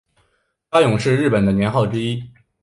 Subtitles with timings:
[0.71, 2.23] 嘉永是日本的年号之一。